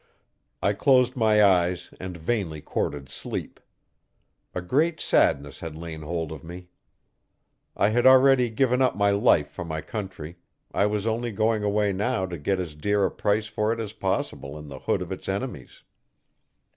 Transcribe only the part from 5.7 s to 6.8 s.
lain hold of me.